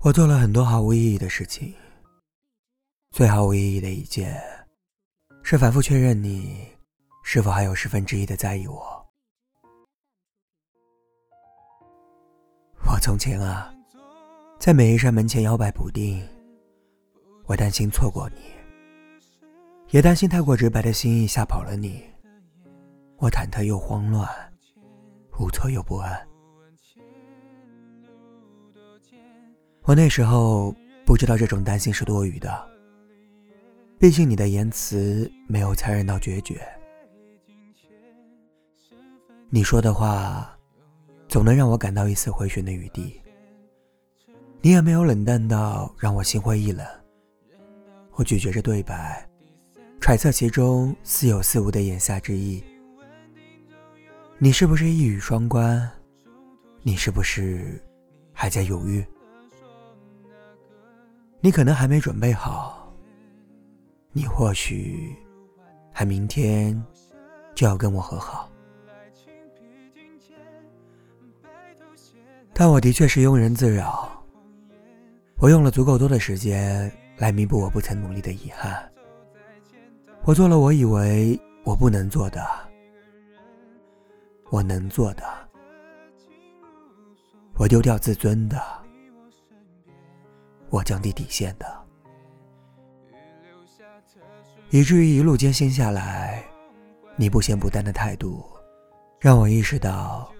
[0.00, 1.74] 我做了很多毫无意义的事情，
[3.10, 4.40] 最毫无意义的一件，
[5.42, 6.66] 是反复确认你
[7.24, 9.06] 是否还有十分之一的在意我。
[12.86, 13.74] 我从前啊，
[14.58, 16.26] 在每一扇门前摇摆不定，
[17.44, 18.40] 我担心错过你，
[19.90, 22.02] 也担心太过直白的心意吓跑了你，
[23.18, 24.26] 我忐忑又慌乱，
[25.38, 26.26] 无措又不安。
[29.88, 30.74] 我那时候
[31.06, 32.70] 不知道这种担心是多余的，
[33.98, 36.60] 毕竟你的言辞没有残忍到决绝，
[39.48, 40.54] 你说的话
[41.26, 43.18] 总能让我感到一丝回旋的余地，
[44.60, 46.86] 你也没有冷淡到让我心灰意冷。
[48.12, 49.26] 我咀嚼着对白，
[50.02, 52.62] 揣测其中似有似无的言下之意。
[54.36, 55.90] 你是不是一语双关？
[56.82, 57.82] 你是不是
[58.34, 59.02] 还在犹豫？
[61.40, 62.92] 你可能还没准备好，
[64.12, 65.16] 你或许
[65.92, 66.84] 还明天
[67.54, 68.50] 就要跟我和好，
[72.52, 74.20] 但我的确是庸人自扰。
[75.40, 78.90] 我用了足够多的时间来弥补我不曾努力的遗憾，
[80.24, 82.44] 我做了我以为我不能做的，
[84.50, 85.22] 我能做的，
[87.54, 88.60] 我丢掉自尊的。
[90.70, 91.66] 我降低底线的，
[94.70, 96.44] 以至于一路艰辛下来，
[97.16, 98.44] 你不咸不淡的态度，
[99.18, 100.30] 让我意识到，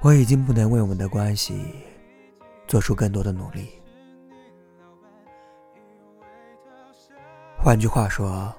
[0.00, 1.74] 我已经不能为我们的关系
[2.66, 3.70] 做出更多的努力。
[7.56, 8.52] 换句话说，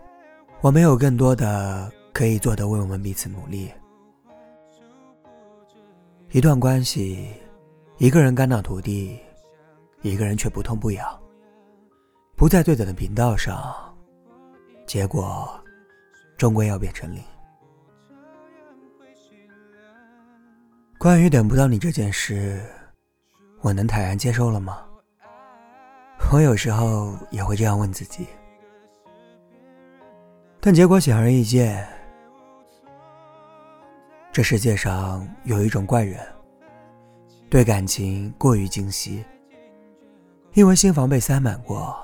[0.61, 3.71] 我没有更多的可以做的为我们彼此努力。
[6.29, 7.33] 一段关系，
[7.97, 9.19] 一个人肝脑涂地。
[10.01, 11.21] 一个人却不痛不痒，
[12.35, 13.95] 不在对等的频道上，
[14.87, 15.47] 结果
[16.37, 17.23] 终归要变成零。
[20.97, 22.61] 关于等不到你这件事，
[23.61, 24.85] 我能坦然接受了吗？
[26.31, 28.27] 我有时候也会这样问自己，
[30.59, 31.87] 但结果显而易见，
[34.31, 36.19] 这世界上有一种怪人，
[37.49, 39.23] 对感情过于精细。
[40.53, 41.97] 因为心房被塞满过，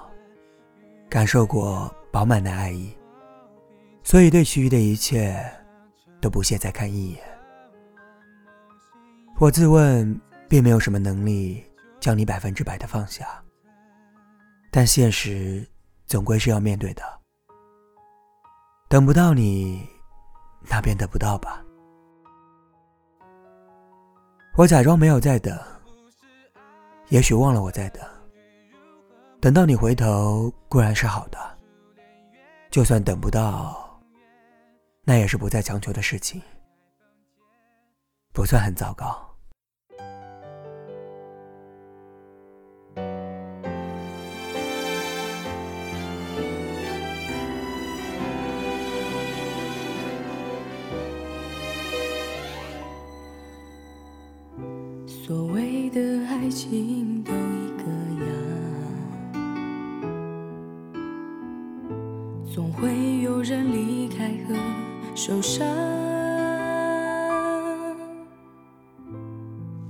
[1.10, 2.96] 感受过饱满的爱意，
[4.04, 5.38] 所以对其余的一切
[6.22, 7.22] 都不屑再看一眼。
[9.38, 11.64] 我自问并没有什么能力
[12.00, 13.28] 将你百分之百的放下，
[14.72, 15.68] 但现实
[16.06, 17.04] 总归是要面对的。
[18.88, 19.86] 等不到你，
[20.70, 21.62] 那便得不到吧。
[24.56, 25.54] 我假装没有在等，
[27.10, 28.02] 也许忘了我在等。
[29.40, 31.38] 等到你回头固然是好的，
[32.72, 34.02] 就算等不到，
[35.04, 36.42] 那也是不再强求的事情，
[38.34, 39.24] 不算很糟糕。
[55.08, 57.07] 所谓的爱情
[62.58, 64.56] 总会有人离开和
[65.14, 65.64] 受伤，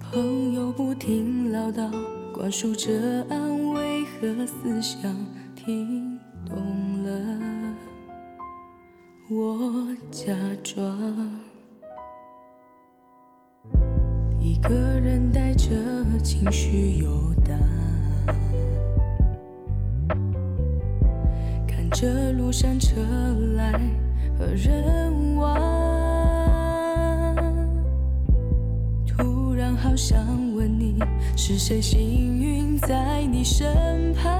[0.01, 1.89] 朋友不停唠叨，
[2.33, 5.15] 灌输着安慰和思想，
[5.55, 6.57] 听懂
[7.03, 7.39] 了，
[9.29, 10.99] 我假装
[14.41, 15.69] 一个人带着
[16.21, 17.76] 情绪游荡。
[21.99, 22.95] 这路上车
[23.55, 23.71] 来
[24.37, 25.59] 和人往，
[29.07, 30.15] 突然好想
[30.53, 30.99] 问你，
[31.35, 34.31] 是谁幸运在你身旁，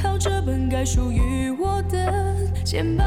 [0.00, 2.34] 靠着本该属于我的
[2.64, 3.06] 肩膀，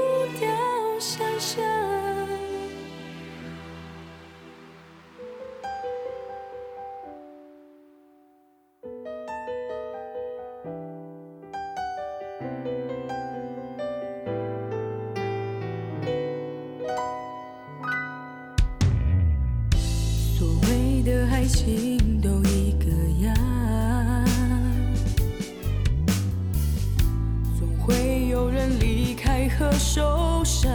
[29.61, 30.71] 和受伤。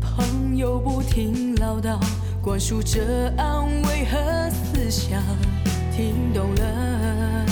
[0.00, 1.98] 朋友不停唠叨，
[2.40, 5.22] 灌输着安慰和思想，
[5.94, 7.44] 听懂了，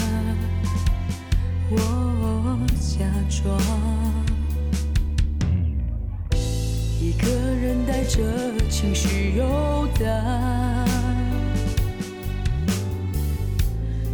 [1.68, 3.60] 我假装。
[6.98, 8.22] 一个人带着
[8.70, 10.08] 情绪游荡，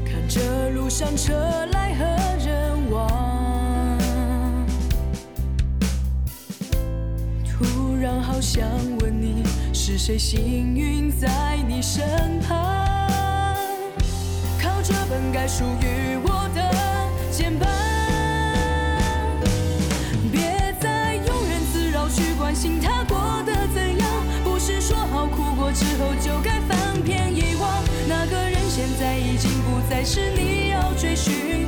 [0.05, 1.33] 看着路上车
[1.67, 2.18] 来和
[8.51, 8.67] 想
[9.01, 11.29] 问你，是谁幸运在
[11.69, 13.55] 你身旁，
[14.59, 16.75] 靠着本该属于我的
[17.31, 17.69] 肩膀。
[20.33, 24.09] 别再庸人自扰去关心他过得怎样，
[24.43, 27.85] 不是说好哭过之后就该翻篇遗忘。
[28.09, 31.68] 那个人现在已经不再是你要追寻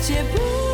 [0.00, 0.69] 解不